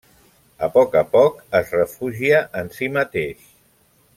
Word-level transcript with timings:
A 0.67 0.69
poc 0.77 0.95
a 1.01 1.03
poc 1.11 1.43
es 1.59 1.75
refugia 1.77 2.39
en 2.63 2.73
si 2.79 2.89
mateix. 2.99 3.45